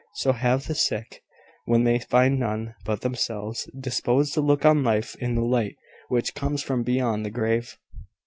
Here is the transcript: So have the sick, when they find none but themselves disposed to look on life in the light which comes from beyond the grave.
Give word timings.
So 0.15 0.33
have 0.33 0.65
the 0.65 0.73
sick, 0.73 1.21
when 1.65 1.83
they 1.83 1.99
find 1.99 2.39
none 2.39 2.73
but 2.85 3.01
themselves 3.01 3.69
disposed 3.79 4.33
to 4.33 4.41
look 4.41 4.65
on 4.65 4.81
life 4.83 5.15
in 5.17 5.35
the 5.35 5.43
light 5.45 5.75
which 6.07 6.33
comes 6.33 6.63
from 6.63 6.81
beyond 6.81 7.23
the 7.23 7.29
grave. 7.29 7.77